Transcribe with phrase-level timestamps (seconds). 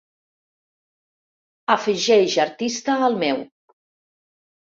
[1.73, 3.43] afegeix artista al meu